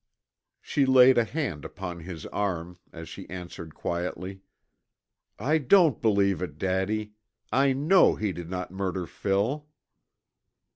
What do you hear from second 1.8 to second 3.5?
his arm as she